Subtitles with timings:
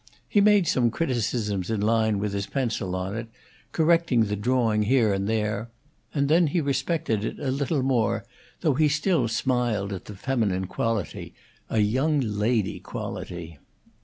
[0.27, 3.27] He made some criticisms in line with his pencil on it,
[3.71, 5.69] correcting the drawing here and there,
[6.11, 8.25] and then he respected it a little more,
[8.61, 11.35] though he still smiled at the feminine quality
[11.69, 13.59] a young lady quality.